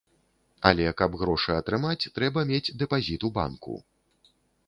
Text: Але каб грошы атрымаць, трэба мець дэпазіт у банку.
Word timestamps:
Але 0.69 0.85
каб 1.01 1.17
грошы 1.23 1.51
атрымаць, 1.57 2.09
трэба 2.17 2.45
мець 2.51 2.73
дэпазіт 2.83 3.21
у 3.29 3.33
банку. 3.39 3.73